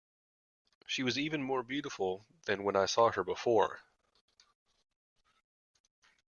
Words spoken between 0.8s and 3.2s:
She was even more beautiful than when I saw